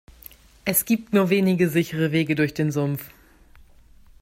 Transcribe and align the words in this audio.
Es 0.65 0.85
gibt 0.85 1.13
nur 1.13 1.29
wenige 1.29 1.69
sichere 1.69 2.11
Wege 2.11 2.33
durch 2.33 2.55
den 2.55 2.71
Sumpf. 2.71 3.11